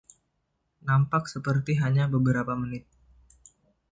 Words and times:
Nampak 0.87 1.23
seperti 1.33 1.73
hanya 1.81 2.05
beberapa 2.15 2.53
menit. 2.61 2.85